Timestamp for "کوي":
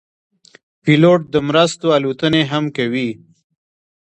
2.77-3.09